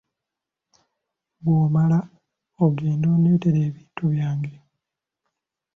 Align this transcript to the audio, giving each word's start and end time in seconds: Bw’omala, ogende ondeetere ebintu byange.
Bw’omala, 1.43 1.99
ogende 2.63 3.05
ondeetere 3.15 3.59
ebintu 3.69 4.01
byange. 4.13 4.53